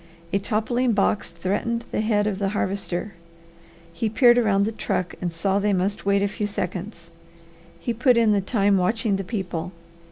[0.33, 3.13] A toppling box threatened the head of the Harvester.
[3.93, 7.11] He peered around the truck and saw they must wait a few seconds.
[7.79, 9.71] He put in the time watching the people.